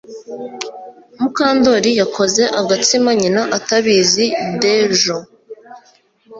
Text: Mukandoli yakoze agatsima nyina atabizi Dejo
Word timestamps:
Mukandoli 1.21 1.91
yakoze 2.01 2.43
agatsima 2.59 3.09
nyina 3.21 3.41
atabizi 3.57 4.25
Dejo 4.61 5.17